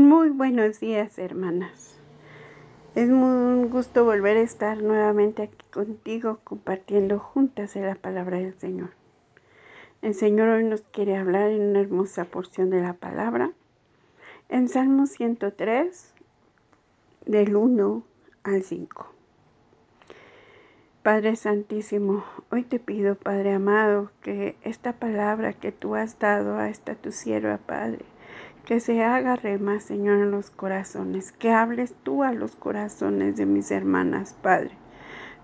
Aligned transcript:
Muy 0.00 0.30
buenos 0.30 0.80
días, 0.80 1.18
hermanas. 1.18 1.94
Es 2.94 3.10
un 3.10 3.68
gusto 3.68 4.06
volver 4.06 4.38
a 4.38 4.40
estar 4.40 4.82
nuevamente 4.82 5.42
aquí 5.42 5.62
contigo 5.70 6.40
compartiendo 6.42 7.18
juntas 7.18 7.76
la 7.76 7.96
palabra 7.96 8.38
del 8.38 8.54
Señor. 8.54 8.92
El 10.00 10.14
Señor 10.14 10.48
hoy 10.48 10.64
nos 10.64 10.80
quiere 10.80 11.18
hablar 11.18 11.50
en 11.50 11.60
una 11.60 11.80
hermosa 11.80 12.24
porción 12.24 12.70
de 12.70 12.80
la 12.80 12.94
palabra. 12.94 13.52
En 14.48 14.70
Salmo 14.70 15.06
103, 15.06 16.14
del 17.26 17.54
1 17.54 18.02
al 18.44 18.62
5. 18.62 19.06
Padre 21.02 21.36
Santísimo, 21.36 22.24
hoy 22.50 22.62
te 22.62 22.78
pido, 22.78 23.16
Padre 23.16 23.52
amado, 23.52 24.10
que 24.22 24.56
esta 24.62 24.94
palabra 24.94 25.52
que 25.52 25.72
tú 25.72 25.94
has 25.94 26.18
dado 26.18 26.56
a 26.56 26.70
esta 26.70 26.94
tu 26.94 27.12
sierva, 27.12 27.58
Padre, 27.58 28.06
que 28.64 28.80
se 28.80 29.02
haga 29.02 29.36
rema, 29.36 29.80
Señor, 29.80 30.18
en 30.18 30.30
los 30.30 30.50
corazones, 30.50 31.32
que 31.32 31.50
hables 31.50 31.94
tú 32.02 32.22
a 32.22 32.32
los 32.32 32.56
corazones 32.56 33.36
de 33.36 33.46
mis 33.46 33.70
hermanas, 33.70 34.36
Padre, 34.42 34.72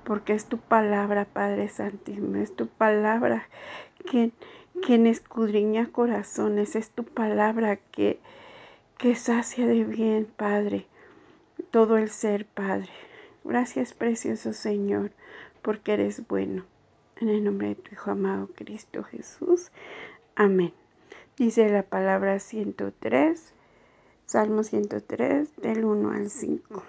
porque 0.05 0.35
es 0.35 0.47
tu 0.47 0.59
palabra, 0.59 1.25
Padre 1.25 1.69
Santísimo, 1.69 2.37
es 2.37 2.55
tu 2.55 2.69
palabra 2.69 3.49
quien, 4.09 4.33
quien 4.83 5.07
escudriña 5.07 5.87
corazones, 5.87 6.77
es 6.77 6.91
tu 6.91 7.05
palabra 7.05 7.77
que, 7.77 8.21
que 8.99 9.15
sacia 9.15 9.67
de 9.67 9.85
bien, 9.85 10.27
Padre, 10.37 10.87
todo 11.71 11.99
el 11.99 12.11
ser, 12.11 12.47
Padre. 12.47 12.91
Gracias, 13.45 13.95
precioso 13.95 14.53
Señor, 14.53 15.13
porque 15.63 15.93
eres 15.93 16.27
bueno. 16.27 16.65
En 17.19 17.29
el 17.29 17.45
nombre 17.45 17.69
de 17.69 17.75
tu 17.77 17.93
Hijo 17.93 18.11
amado 18.11 18.51
Cristo 18.55 19.03
Jesús. 19.05 19.71
Amén. 20.35 20.73
Dice 21.39 21.69
la 21.69 21.83
palabra 21.83 22.39
103, 22.39 23.53
Salmo 24.25 24.63
103, 24.63 25.55
del 25.57 25.85
1 25.85 26.11
al 26.11 26.31
5. 26.31 26.83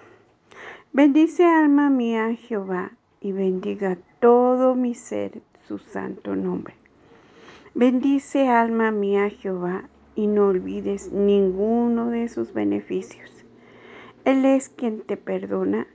Bendice 0.94 1.44
alma 1.44 1.90
mía 1.90 2.34
Jehová 2.34 2.92
y 3.20 3.32
bendiga 3.32 3.98
todo 4.20 4.74
mi 4.74 4.94
ser 4.94 5.42
su 5.66 5.76
santo 5.78 6.34
nombre. 6.34 6.72
Bendice 7.74 8.48
alma 8.48 8.90
mía 8.90 9.28
Jehová 9.28 9.86
y 10.14 10.28
no 10.28 10.46
olvides 10.46 11.12
ninguno 11.12 12.08
de 12.08 12.30
sus 12.30 12.54
beneficios. 12.54 13.30
Él 14.24 14.46
es 14.46 14.70
quien 14.70 15.02
te 15.02 15.18
perdona 15.18 15.86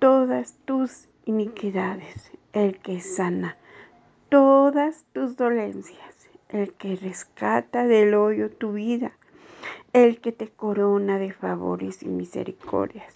todas 0.00 0.56
tus 0.64 1.06
iniquidades, 1.24 2.32
el 2.52 2.80
que 2.80 3.00
sana 3.00 3.56
todas 4.28 5.04
tus 5.12 5.36
dolencias 5.36 6.15
el 6.48 6.72
que 6.74 6.96
rescata 6.96 7.86
del 7.86 8.14
hoyo 8.14 8.50
tu 8.50 8.72
vida, 8.72 9.12
el 9.92 10.20
que 10.20 10.32
te 10.32 10.48
corona 10.48 11.18
de 11.18 11.32
favores 11.32 12.02
y 12.02 12.08
misericordias, 12.08 13.14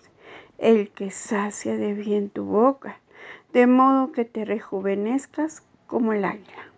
el 0.58 0.90
que 0.90 1.10
sacia 1.10 1.76
de 1.76 1.94
bien 1.94 2.30
tu 2.30 2.44
boca, 2.44 2.98
de 3.52 3.66
modo 3.66 4.12
que 4.12 4.24
te 4.24 4.44
rejuvenezcas 4.44 5.62
como 5.86 6.12
el 6.12 6.24
águila. 6.24 6.70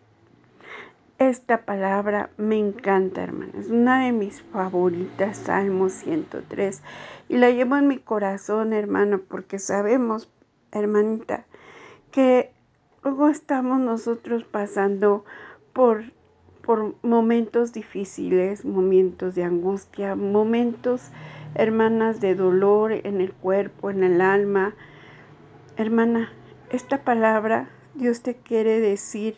Esta 1.18 1.64
palabra 1.64 2.30
me 2.36 2.58
encanta, 2.58 3.22
hermana. 3.22 3.52
Es 3.56 3.68
una 3.68 4.04
de 4.04 4.10
mis 4.10 4.42
favoritas, 4.42 5.36
Salmo 5.36 5.88
103. 5.88 6.82
Y 7.28 7.36
la 7.36 7.50
llevo 7.50 7.76
en 7.76 7.86
mi 7.86 7.98
corazón, 7.98 8.72
hermano, 8.72 9.20
porque 9.20 9.60
sabemos, 9.60 10.28
hermanita, 10.72 11.44
que 12.10 12.50
luego 13.04 13.28
estamos 13.28 13.78
nosotros 13.78 14.42
pasando 14.42 15.24
por 15.72 16.02
por 16.62 16.94
momentos 17.02 17.72
difíciles, 17.72 18.64
momentos 18.64 19.34
de 19.34 19.44
angustia, 19.44 20.14
momentos, 20.14 21.10
hermanas, 21.54 22.20
de 22.20 22.34
dolor 22.34 22.92
en 22.92 23.20
el 23.20 23.32
cuerpo, 23.32 23.90
en 23.90 24.04
el 24.04 24.20
alma. 24.20 24.74
Hermana, 25.76 26.32
esta 26.70 27.04
palabra 27.04 27.68
Dios 27.94 28.22
te 28.22 28.36
quiere 28.36 28.80
decir 28.80 29.36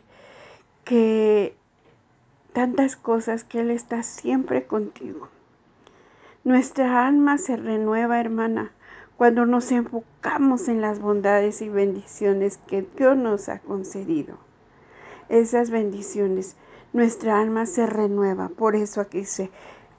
que 0.84 1.56
tantas 2.52 2.94
cosas 2.96 3.42
que 3.42 3.60
Él 3.60 3.70
está 3.70 4.02
siempre 4.02 4.66
contigo. 4.66 5.28
Nuestra 6.44 7.06
alma 7.06 7.38
se 7.38 7.56
renueva, 7.56 8.20
hermana, 8.20 8.70
cuando 9.16 9.46
nos 9.46 9.72
enfocamos 9.72 10.68
en 10.68 10.80
las 10.80 11.00
bondades 11.00 11.62
y 11.62 11.68
bendiciones 11.68 12.58
que 12.66 12.86
Dios 12.96 13.16
nos 13.16 13.48
ha 13.48 13.60
concedido. 13.60 14.36
Esas 15.28 15.70
bendiciones 15.70 16.56
nuestra 16.94 17.40
alma 17.40 17.66
se 17.66 17.86
renueva. 17.86 18.48
Por 18.48 18.76
eso 18.76 19.02
aquí 19.02 19.18
dice, 19.18 19.50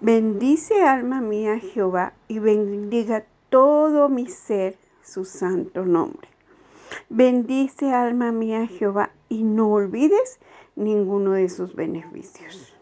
bendice 0.01 0.81
alma 0.81 1.21
mía 1.21 1.59
Jehová 1.59 2.13
y 2.27 2.39
bendiga 2.39 3.25
todo 3.49 4.09
mi 4.09 4.27
ser 4.27 4.77
su 5.03 5.25
santo 5.25 5.85
nombre. 5.85 6.27
Bendice 7.09 7.93
alma 7.93 8.31
mía 8.31 8.65
Jehová 8.65 9.11
y 9.29 9.43
no 9.43 9.71
olvides 9.71 10.39
ninguno 10.75 11.33
de 11.33 11.49
sus 11.49 11.75
beneficios. 11.75 12.73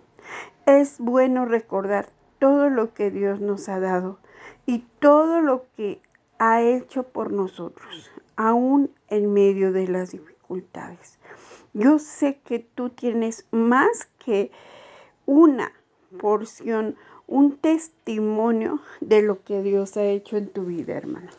Es 0.67 0.99
bueno 0.99 1.45
recordar 1.45 2.09
todo 2.39 2.69
lo 2.69 2.93
que 2.93 3.09
Dios 3.09 3.41
nos 3.41 3.67
ha 3.67 3.79
dado 3.79 4.19
y 4.67 4.85
todo 4.99 5.41
lo 5.41 5.65
que 5.75 6.01
ha 6.37 6.61
hecho 6.61 7.03
por 7.03 7.31
nosotros, 7.31 8.11
aún 8.35 8.91
en 9.07 9.33
medio 9.33 9.71
de 9.71 9.87
las 9.87 10.11
dificultades. 10.11 11.17
Yo 11.73 11.99
sé 11.99 12.39
que 12.45 12.59
tú 12.59 12.89
tienes 12.89 13.45
más 13.51 14.07
que 14.23 14.51
una 15.25 15.71
porción, 16.19 16.95
un 17.27 17.57
testimonio 17.57 18.79
de 19.01 19.21
lo 19.21 19.43
que 19.43 19.61
Dios 19.63 19.97
ha 19.97 20.03
hecho 20.03 20.37
en 20.37 20.49
tu 20.49 20.65
vida, 20.65 20.93
hermana. 20.93 21.31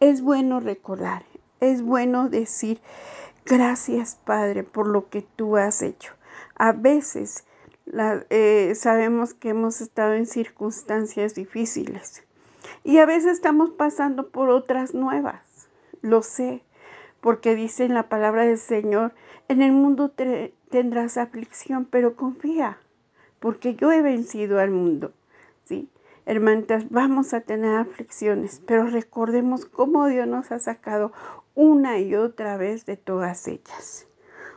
Es 0.00 0.20
bueno 0.20 0.60
recordar, 0.60 1.24
es 1.60 1.82
bueno 1.82 2.28
decir 2.28 2.80
gracias, 3.44 4.18
Padre, 4.24 4.64
por 4.64 4.88
lo 4.88 5.08
que 5.08 5.22
tú 5.22 5.56
has 5.56 5.82
hecho. 5.82 6.12
A 6.56 6.72
veces 6.72 7.44
eh, 8.30 8.72
sabemos 8.74 9.32
que 9.32 9.50
hemos 9.50 9.80
estado 9.80 10.14
en 10.14 10.26
circunstancias 10.26 11.34
difíciles 11.34 12.24
y 12.82 12.98
a 12.98 13.06
veces 13.06 13.32
estamos 13.32 13.70
pasando 13.70 14.28
por 14.28 14.50
otras 14.50 14.92
nuevas. 14.92 15.40
Lo 16.02 16.22
sé, 16.22 16.62
porque 17.26 17.56
dice 17.56 17.84
en 17.84 17.92
la 17.92 18.08
palabra 18.08 18.44
del 18.44 18.56
Señor 18.56 19.12
en 19.48 19.60
el 19.60 19.72
mundo 19.72 20.14
tendrás 20.70 21.16
aflicción, 21.16 21.84
pero 21.84 22.14
confía, 22.14 22.78
porque 23.40 23.74
yo 23.74 23.90
he 23.90 24.00
vencido 24.00 24.60
al 24.60 24.70
mundo. 24.70 25.12
¿sí? 25.64 25.90
Hermanitas, 26.24 26.88
vamos 26.88 27.34
a 27.34 27.40
tener 27.40 27.74
aflicciones, 27.74 28.62
pero 28.64 28.86
recordemos 28.86 29.66
cómo 29.66 30.06
Dios 30.06 30.28
nos 30.28 30.52
ha 30.52 30.60
sacado 30.60 31.10
una 31.56 31.98
y 31.98 32.14
otra 32.14 32.56
vez 32.58 32.86
de 32.86 32.96
todas 32.96 33.48
ellas. 33.48 34.06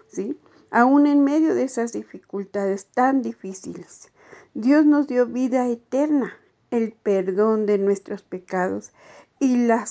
¿sí? 0.07 0.39
Aún 0.69 1.07
en 1.07 1.23
medio 1.23 1.55
de 1.55 1.63
esas 1.63 1.91
dificultades 1.91 2.85
tan 2.85 3.23
difíciles, 3.23 4.11
Dios 4.53 4.85
nos 4.85 5.07
dio 5.07 5.25
vida 5.25 5.67
eterna, 5.67 6.37
el 6.69 6.91
perdón 6.91 7.65
de 7.65 7.79
nuestros 7.79 8.21
pecados 8.21 8.93
y 9.39 9.65
la, 9.65 9.87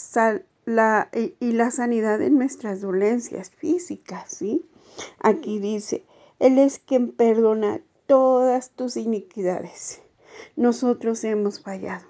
la, 0.68 1.08
y 1.12 1.52
la 1.52 1.70
sanidad 1.70 2.18
de 2.18 2.28
nuestras 2.28 2.82
dolencias 2.82 3.50
físicas, 3.50 4.30
¿sí? 4.30 4.66
Aquí 5.20 5.58
dice, 5.58 6.04
Él 6.38 6.58
es 6.58 6.78
quien 6.78 7.12
perdona 7.12 7.80
todas 8.06 8.70
tus 8.70 8.96
iniquidades. 8.98 10.02
Nosotros 10.56 11.24
hemos 11.24 11.60
fallado. 11.60 12.04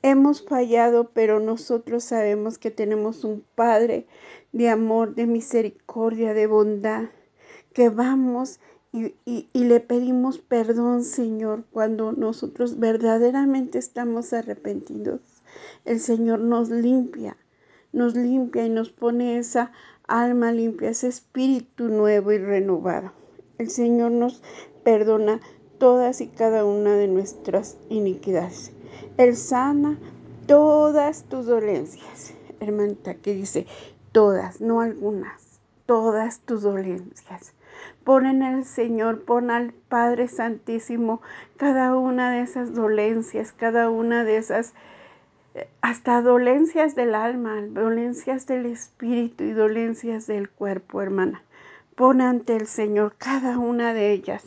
Hemos 0.00 0.46
fallado, 0.46 1.10
pero 1.10 1.40
nosotros 1.40 2.04
sabemos 2.04 2.56
que 2.56 2.70
tenemos 2.70 3.24
un 3.24 3.44
Padre 3.54 4.06
de 4.52 4.70
amor, 4.70 5.14
de 5.14 5.26
misericordia, 5.26 6.32
de 6.32 6.46
bondad, 6.46 7.10
que 7.74 7.90
vamos 7.90 8.60
y, 8.92 9.14
y, 9.26 9.64
le 9.64 9.80
pedimos 9.80 10.38
perdón, 10.38 11.04
Señor, 11.04 11.64
cuando 11.70 12.12
nosotros 12.12 12.78
verdaderamente 12.78 13.78
estamos 13.78 14.32
arrepentidos. 14.32 15.20
El 15.84 16.00
Señor 16.00 16.40
nos 16.40 16.70
limpia, 16.70 17.36
nos 17.92 18.14
limpia 18.14 18.66
y 18.66 18.70
nos 18.70 18.90
pone 18.90 19.38
esa 19.38 19.72
alma 20.06 20.52
limpia, 20.52 20.90
ese 20.90 21.08
espíritu 21.08 21.88
nuevo 21.88 22.32
y 22.32 22.38
renovado. 22.38 23.12
El 23.58 23.70
Señor 23.70 24.12
nos 24.12 24.42
perdona 24.84 25.40
todas 25.78 26.20
y 26.20 26.28
cada 26.28 26.64
una 26.64 26.94
de 26.94 27.08
nuestras 27.08 27.76
iniquidades. 27.88 28.72
Él 29.16 29.36
sana 29.36 29.98
todas 30.46 31.24
tus 31.24 31.46
dolencias. 31.46 32.34
Hermanita, 32.60 33.14
que 33.14 33.34
dice 33.34 33.66
todas, 34.12 34.60
no 34.60 34.80
algunas, 34.80 35.60
todas 35.86 36.40
tus 36.40 36.62
dolencias. 36.62 37.52
Pon 38.02 38.26
en 38.26 38.42
el 38.42 38.64
Señor, 38.64 39.24
pon 39.24 39.50
al 39.50 39.72
Padre 39.72 40.28
Santísimo 40.28 41.20
cada 41.56 41.96
una 41.96 42.32
de 42.32 42.40
esas 42.40 42.74
dolencias, 42.74 43.52
cada 43.52 43.90
una 43.90 44.24
de 44.24 44.38
esas 44.38 44.74
hasta 45.80 46.22
dolencias 46.22 46.94
del 46.94 47.14
alma, 47.14 47.62
dolencias 47.68 48.46
del 48.46 48.66
espíritu 48.66 49.44
y 49.44 49.52
dolencias 49.52 50.26
del 50.26 50.48
cuerpo, 50.48 51.00
hermana. 51.02 51.42
Pon 51.94 52.20
ante 52.20 52.54
el 52.56 52.66
Señor 52.66 53.14
cada 53.18 53.58
una 53.58 53.94
de 53.94 54.12
ellas, 54.12 54.44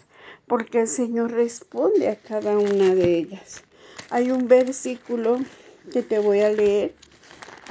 porque 0.47 0.81
el 0.81 0.87
Señor 0.87 1.31
responde 1.31 2.09
a 2.09 2.15
cada 2.15 2.57
una 2.57 2.95
de 2.95 3.17
ellas. 3.17 3.63
Hay 4.09 4.31
un 4.31 4.47
versículo 4.47 5.39
que 5.91 6.03
te 6.03 6.19
voy 6.19 6.41
a 6.41 6.49
leer. 6.49 6.93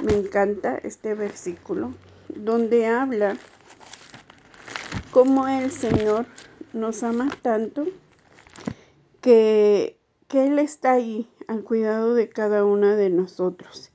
Me 0.03 0.13
encanta 0.13 0.77
este 0.83 1.13
versículo 1.13 1.93
donde 2.27 2.87
habla 2.87 3.37
cómo 5.11 5.47
el 5.47 5.71
Señor 5.71 6.25
nos 6.73 7.03
ama 7.03 7.29
tanto 7.41 7.85
que, 9.21 9.97
que 10.27 10.47
Él 10.47 10.59
está 10.59 10.93
ahí 10.93 11.29
al 11.51 11.63
cuidado 11.63 12.13
de 12.15 12.29
cada 12.29 12.63
una 12.63 12.95
de 12.95 13.09
nosotros. 13.09 13.91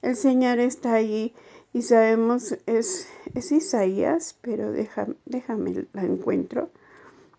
El 0.00 0.14
Señor 0.14 0.60
está 0.60 0.94
ahí 0.94 1.34
y 1.72 1.82
sabemos, 1.82 2.56
es, 2.66 3.08
es 3.34 3.50
Isaías, 3.50 4.38
pero 4.40 4.70
déjame, 4.70 5.16
déjame 5.26 5.86
la 5.92 6.04
encuentro. 6.04 6.70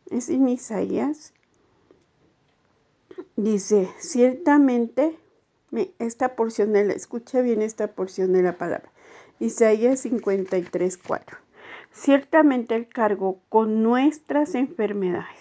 Es 0.09 0.29
en 0.29 0.49
Isaías. 0.49 1.33
Dice, 3.37 3.89
ciertamente, 3.97 5.17
esta 5.99 6.35
porción 6.35 6.73
de 6.73 6.83
la, 6.83 6.93
escucha 6.93 7.39
bien 7.41 7.61
esta 7.61 7.87
porción 7.93 8.33
de 8.33 8.43
la 8.43 8.57
palabra. 8.57 8.91
Isaías 9.39 10.01
53, 10.01 10.97
4. 10.97 11.37
Ciertamente 11.93 12.75
Él 12.75 12.89
cargó 12.89 13.39
con 13.47 13.83
nuestras 13.83 14.53
enfermedades 14.53 15.40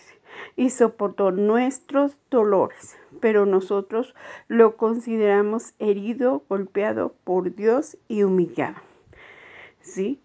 y 0.61 0.69
soportó 0.69 1.31
nuestros 1.31 2.19
dolores, 2.31 2.99
pero 3.19 3.47
nosotros 3.47 4.15
lo 4.47 4.77
consideramos 4.77 5.73
herido, 5.79 6.45
golpeado 6.51 7.15
por 7.25 7.55
Dios 7.55 7.97
y 8.09 8.25
humillado. 8.25 8.77
¿Sí? 9.81 10.21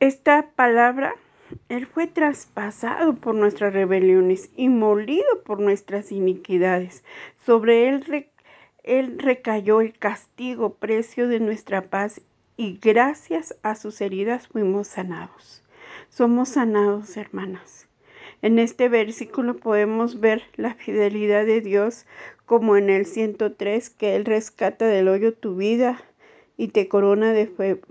Esta 0.00 0.50
palabra, 0.54 1.14
Él 1.70 1.86
fue 1.86 2.06
traspasado 2.06 3.14
por 3.14 3.34
nuestras 3.36 3.72
rebeliones 3.72 4.50
y 4.54 4.68
molido 4.68 5.42
por 5.46 5.60
nuestras 5.60 6.12
iniquidades. 6.12 7.02
Sobre 7.46 7.88
Él, 7.88 8.28
él 8.82 9.18
recayó 9.18 9.80
el 9.80 9.98
castigo, 9.98 10.74
precio 10.74 11.26
de 11.26 11.40
nuestra 11.40 11.88
paz, 11.88 12.20
y 12.58 12.76
gracias 12.82 13.56
a 13.62 13.76
sus 13.76 14.02
heridas 14.02 14.46
fuimos 14.46 14.88
sanados. 14.88 15.62
Somos 16.10 16.50
sanados, 16.50 17.16
hermanas. 17.16 17.83
En 18.44 18.58
este 18.58 18.90
versículo 18.90 19.56
podemos 19.56 20.20
ver 20.20 20.42
la 20.56 20.74
fidelidad 20.74 21.46
de 21.46 21.62
Dios 21.62 22.04
como 22.44 22.76
en 22.76 22.90
el 22.90 23.06
103, 23.06 23.88
que 23.88 24.16
Él 24.16 24.26
rescata 24.26 24.86
del 24.86 25.08
hoyo 25.08 25.32
tu 25.32 25.56
vida 25.56 26.02
y 26.58 26.68
te 26.68 26.86
corona 26.86 27.32
de 27.32 27.46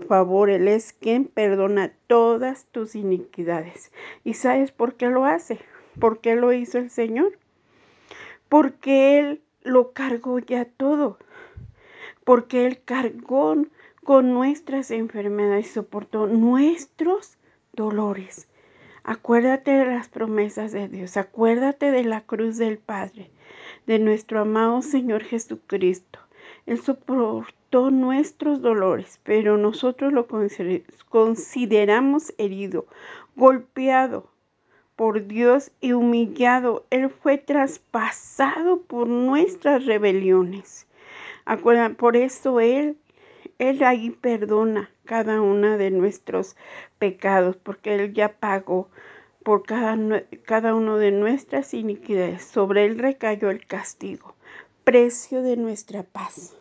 favor. 0.06 0.50
Él 0.50 0.68
es 0.68 0.92
quien 0.92 1.24
perdona 1.24 1.92
todas 2.06 2.66
tus 2.66 2.94
iniquidades. 2.94 3.90
¿Y 4.22 4.34
sabes 4.34 4.70
por 4.70 4.94
qué 4.94 5.08
lo 5.08 5.24
hace? 5.24 5.58
¿Por 5.98 6.20
qué 6.20 6.36
lo 6.36 6.52
hizo 6.52 6.78
el 6.78 6.90
Señor? 6.90 7.36
Porque 8.48 9.18
Él 9.18 9.42
lo 9.64 9.90
cargó 9.90 10.38
ya 10.38 10.66
todo. 10.66 11.18
Porque 12.22 12.64
Él 12.64 12.80
cargó 12.84 13.56
con 14.04 14.32
nuestras 14.32 14.92
enfermedades, 14.92 15.72
soportó 15.72 16.28
nuestros 16.28 17.38
dolores. 17.72 18.46
Acuérdate 19.06 19.70
de 19.72 19.84
las 19.84 20.08
promesas 20.08 20.72
de 20.72 20.88
Dios, 20.88 21.18
acuérdate 21.18 21.90
de 21.90 22.04
la 22.04 22.22
cruz 22.22 22.56
del 22.56 22.78
Padre, 22.78 23.30
de 23.86 23.98
nuestro 23.98 24.40
amado 24.40 24.80
Señor 24.80 25.22
Jesucristo. 25.22 26.18
Él 26.64 26.80
soportó 26.80 27.90
nuestros 27.90 28.62
dolores, 28.62 29.20
pero 29.22 29.58
nosotros 29.58 30.14
lo 30.14 30.26
consideramos 31.10 32.32
herido, 32.38 32.86
golpeado 33.36 34.30
por 34.96 35.26
Dios 35.26 35.70
y 35.82 35.92
humillado. 35.92 36.86
Él 36.88 37.10
fue 37.10 37.36
traspasado 37.36 38.80
por 38.80 39.06
nuestras 39.06 39.84
rebeliones. 39.84 40.86
Por 41.98 42.16
eso 42.16 42.58
Él, 42.58 42.96
Él 43.58 43.82
ahí 43.84 44.10
perdona 44.10 44.90
cada 45.04 45.40
una 45.40 45.76
de 45.76 45.90
nuestros 45.90 46.56
pecados, 46.98 47.56
porque 47.56 47.94
Él 47.94 48.12
ya 48.14 48.38
pagó 48.38 48.88
por 49.42 49.64
cada, 49.64 49.96
cada 50.44 50.74
uno 50.74 50.96
de 50.96 51.12
nuestras 51.12 51.74
iniquidades. 51.74 52.44
Sobre 52.44 52.84
Él 52.84 52.98
recayó 52.98 53.50
el 53.50 53.66
castigo, 53.66 54.34
precio 54.84 55.42
de 55.42 55.56
nuestra 55.56 56.02
paz. 56.02 56.56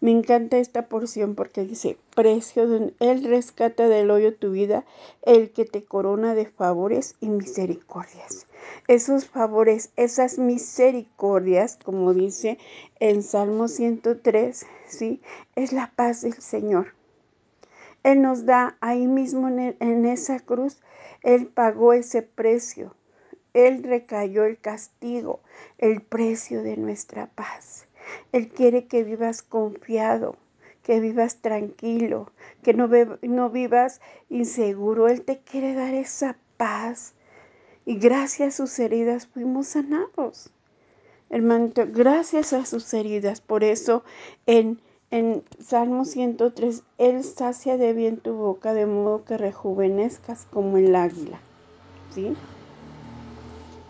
Me 0.00 0.12
encanta 0.12 0.56
esta 0.56 0.88
porción 0.88 1.34
porque 1.34 1.64
dice, 1.64 1.98
precio 2.16 2.66
de 2.66 2.94
Él 3.00 3.22
rescata 3.24 3.86
del 3.86 4.10
hoyo 4.10 4.34
tu 4.34 4.50
vida, 4.50 4.86
el 5.20 5.50
que 5.50 5.66
te 5.66 5.84
corona 5.84 6.34
de 6.34 6.46
favores 6.46 7.16
y 7.20 7.28
misericordias. 7.28 8.46
Esos 8.88 9.26
favores, 9.26 9.90
esas 9.96 10.38
misericordias, 10.38 11.78
como 11.84 12.14
dice 12.14 12.56
en 12.98 13.22
Salmo 13.22 13.68
103, 13.68 14.64
¿sí? 14.86 15.20
Es 15.54 15.72
la 15.72 15.92
paz 15.94 16.22
del 16.22 16.40
Señor. 16.40 16.94
Él 18.02 18.22
nos 18.22 18.46
da 18.46 18.78
ahí 18.80 19.06
mismo 19.06 19.48
en, 19.48 20.06
esa 20.06 20.40
cruz, 20.40 20.80
Él 21.22 21.46
pagó 21.46 21.92
ese 21.92 22.22
precio. 22.22 22.94
Él 23.52 23.82
recayó 23.82 24.44
el 24.44 24.58
castigo, 24.58 25.40
el 25.76 26.00
precio 26.00 26.62
de 26.62 26.78
nuestra 26.78 27.26
paz. 27.26 27.79
Él 28.32 28.48
quiere 28.48 28.86
que 28.86 29.04
vivas 29.04 29.42
confiado, 29.42 30.36
que 30.82 31.00
vivas 31.00 31.36
tranquilo, 31.36 32.30
que 32.62 32.74
no, 32.74 32.88
no 33.22 33.50
vivas 33.50 34.00
inseguro. 34.28 35.08
Él 35.08 35.22
te 35.22 35.38
quiere 35.38 35.74
dar 35.74 35.94
esa 35.94 36.36
paz. 36.56 37.14
Y 37.86 37.98
gracias 37.98 38.54
a 38.54 38.56
sus 38.56 38.78
heridas 38.78 39.26
fuimos 39.26 39.68
sanados. 39.68 40.50
Hermano, 41.28 41.70
gracias 41.88 42.52
a 42.52 42.66
sus 42.66 42.92
heridas. 42.92 43.40
Por 43.40 43.64
eso 43.64 44.04
en 44.46 44.80
en 45.10 45.42
Salmo 45.58 46.04
103, 46.04 46.84
Él 46.98 47.24
sacia 47.24 47.76
de 47.76 47.92
bien 47.92 48.18
tu 48.18 48.34
boca 48.34 48.74
de 48.74 48.86
modo 48.86 49.24
que 49.24 49.36
rejuvenezcas 49.36 50.46
como 50.52 50.76
el 50.76 50.94
águila. 50.94 51.40
¿Sí? 52.14 52.34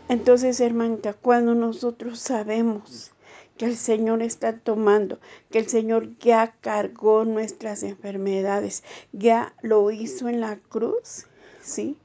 Entonces, 0.09 0.61
hermanita, 0.61 1.13
cuando 1.13 1.55
nosotros 1.55 2.19
sabemos 2.19 3.13
que 3.61 3.67
el 3.67 3.77
Señor 3.77 4.23
está 4.23 4.57
tomando, 4.57 5.21
que 5.51 5.59
el 5.59 5.69
Señor 5.69 6.17
ya 6.19 6.55
cargó 6.63 7.27
nuestras 7.27 7.83
enfermedades, 7.83 8.83
ya 9.13 9.55
lo 9.61 9.91
hizo 9.91 10.31
en 10.31 10.41
la 10.41 10.57
cruz, 10.57 11.27
¿sí? 11.61 11.99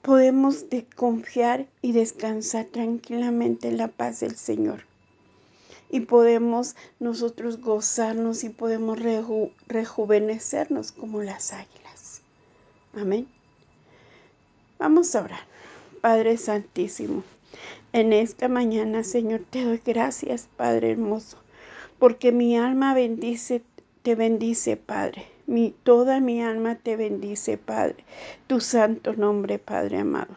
Podemos 0.00 0.64
confiar 0.96 1.66
y 1.82 1.92
descansar 1.92 2.64
tranquilamente 2.64 3.68
en 3.68 3.76
la 3.76 3.88
paz 3.88 4.20
del 4.20 4.34
Señor 4.34 4.84
y 5.90 6.00
podemos 6.00 6.74
nosotros 7.00 7.60
gozarnos 7.60 8.44
y 8.44 8.48
podemos 8.48 8.98
rejuvenecernos 9.66 10.90
como 10.90 11.22
las 11.22 11.52
águilas. 11.52 12.22
Amén. 12.94 13.28
Vamos 14.78 15.14
a 15.14 15.20
orar. 15.20 15.40
Padre 16.00 16.38
Santísimo, 16.38 17.24
en 17.92 18.12
esta 18.12 18.48
mañana, 18.48 19.04
Señor, 19.04 19.42
te 19.48 19.64
doy 19.64 19.80
gracias, 19.84 20.48
Padre 20.56 20.90
hermoso, 20.92 21.38
porque 21.98 22.32
mi 22.32 22.56
alma 22.56 22.94
bendice, 22.94 23.62
te 24.02 24.14
bendice, 24.14 24.76
Padre. 24.76 25.26
Mi, 25.46 25.74
toda 25.82 26.20
mi 26.20 26.42
alma 26.42 26.74
te 26.74 26.96
bendice, 26.96 27.56
Padre. 27.56 28.04
Tu 28.46 28.60
santo 28.60 29.14
nombre, 29.14 29.58
Padre 29.58 29.98
amado. 29.98 30.36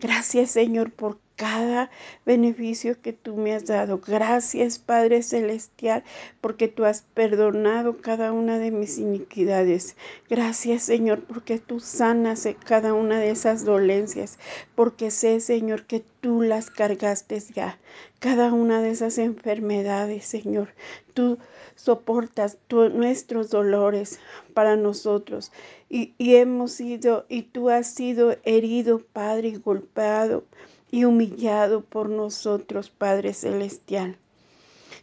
Gracias, 0.00 0.50
Señor, 0.50 0.92
por 0.92 1.18
cada 1.38 1.88
beneficio 2.26 3.00
que 3.00 3.12
tú 3.12 3.36
me 3.36 3.54
has 3.54 3.64
dado. 3.64 4.00
Gracias, 4.04 4.80
Padre 4.80 5.22
Celestial, 5.22 6.02
porque 6.40 6.66
tú 6.66 6.84
has 6.84 7.02
perdonado 7.14 7.98
cada 7.98 8.32
una 8.32 8.58
de 8.58 8.72
mis 8.72 8.98
iniquidades. 8.98 9.94
Gracias, 10.28 10.82
Señor, 10.82 11.22
porque 11.22 11.60
tú 11.60 11.78
sanas 11.78 12.48
cada 12.66 12.92
una 12.92 13.20
de 13.20 13.30
esas 13.30 13.64
dolencias, 13.64 14.36
porque 14.74 15.12
sé, 15.12 15.38
Señor, 15.38 15.86
que 15.86 16.02
tú 16.20 16.42
las 16.42 16.70
cargaste 16.70 17.38
ya. 17.54 17.78
Cada 18.18 18.52
una 18.52 18.82
de 18.82 18.90
esas 18.90 19.16
enfermedades, 19.18 20.24
Señor, 20.24 20.70
tú 21.14 21.38
soportas 21.76 22.58
nuestros 22.92 23.50
dolores 23.50 24.18
para 24.54 24.74
nosotros 24.74 25.52
y, 25.88 26.14
y 26.18 26.34
hemos 26.34 26.72
sido, 26.72 27.26
y 27.28 27.42
tú 27.42 27.70
has 27.70 27.94
sido 27.94 28.36
herido, 28.42 28.98
Padre, 29.12 29.48
y 29.50 29.54
golpeado 29.54 30.42
y 30.90 31.04
humillado 31.04 31.82
por 31.82 32.08
nosotros, 32.08 32.90
Padre 32.90 33.34
Celestial. 33.34 34.16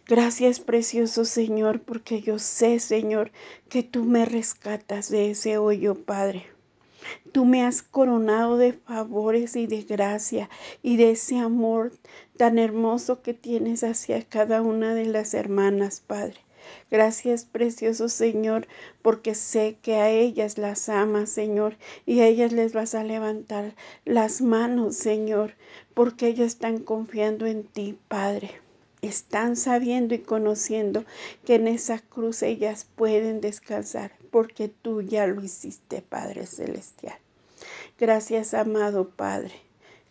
Gracias, 0.07 0.59
precioso 0.59 1.25
Señor, 1.25 1.81
porque 1.81 2.21
yo 2.21 2.37
sé, 2.37 2.79
Señor, 2.79 3.31
que 3.69 3.81
tú 3.81 4.03
me 4.03 4.25
rescatas 4.25 5.09
de 5.09 5.31
ese 5.31 5.57
hoyo, 5.57 5.95
Padre. 5.95 6.45
Tú 7.31 7.45
me 7.45 7.63
has 7.63 7.81
coronado 7.81 8.57
de 8.57 8.73
favores 8.73 9.55
y 9.55 9.67
de 9.67 9.81
gracia 9.81 10.49
y 10.81 10.97
de 10.97 11.11
ese 11.11 11.37
amor 11.37 11.91
tan 12.37 12.57
hermoso 12.57 13.21
que 13.21 13.33
tienes 13.33 13.83
hacia 13.83 14.23
cada 14.23 14.61
una 14.61 14.95
de 14.95 15.05
las 15.05 15.33
hermanas, 15.33 16.01
Padre. 16.05 16.44
Gracias, 16.91 17.45
precioso 17.45 18.09
Señor, 18.09 18.67
porque 19.01 19.35
sé 19.35 19.77
que 19.81 19.95
a 19.95 20.09
ellas 20.09 20.57
las 20.57 20.89
amas, 20.89 21.29
Señor, 21.29 21.77
y 22.05 22.21
a 22.21 22.27
ellas 22.27 22.51
les 22.51 22.73
vas 22.73 22.95
a 22.95 23.03
levantar 23.03 23.75
las 24.05 24.41
manos, 24.41 24.95
Señor, 24.95 25.53
porque 25.93 26.27
ellas 26.27 26.47
están 26.47 26.79
confiando 26.79 27.45
en 27.45 27.63
ti, 27.63 27.97
Padre. 28.07 28.51
están 29.01 29.55
sabiendo 29.55 30.15
y 30.15 30.19
conociendo 30.19 31.05
que 31.45 31.55
en 31.55 31.67
esa 31.67 31.99
cruz 31.99 32.41
ellas 32.41 32.87
pueden 32.95 33.39
descansar 33.39 34.11
porque 34.31 34.67
tú 34.67 35.01
ya 35.01 35.27
lo 35.27 35.43
hiciste, 35.43 36.01
Padre 36.01 36.45
Celestial. 36.45 37.17
Gracias, 37.97 38.53
amado 38.53 39.09
Padre. 39.09 39.53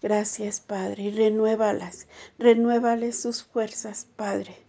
Gracias, 0.00 0.60
Padre. 0.60 1.04
Y 1.04 1.10
renuévalas, 1.10 2.06
renuévales 2.38 3.20
sus 3.20 3.42
fuerzas, 3.42 4.06
Padre. 4.16 4.63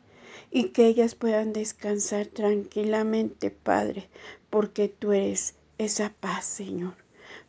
Y 0.55 0.69
que 0.69 0.87
ellas 0.87 1.15
puedan 1.15 1.51
descansar 1.51 2.27
tranquilamente, 2.27 3.51
Padre, 3.51 4.07
porque 4.49 4.87
tú 4.87 5.11
eres 5.11 5.55
esa 5.77 6.13
paz, 6.21 6.45
Señor. 6.45 6.93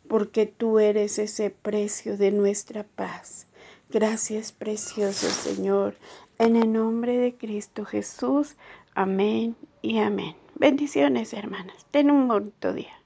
Porque 0.09 0.45
tú 0.45 0.79
eres 0.79 1.17
ese 1.17 1.49
precio 1.49 2.17
de 2.17 2.31
nuestra 2.33 2.83
paz. 2.83 3.47
Gracias, 3.89 4.51
precioso 4.51 5.29
Señor. 5.29 5.95
En 6.37 6.57
el 6.57 6.73
nombre 6.73 7.17
de 7.17 7.33
Cristo 7.33 7.85
Jesús. 7.85 8.57
Amén 8.93 9.55
y 9.81 9.99
amén. 9.99 10.35
Bendiciones, 10.55 11.31
hermanas. 11.31 11.85
Ten 11.91 12.11
un 12.11 12.27
bonito 12.27 12.73
día. 12.73 13.01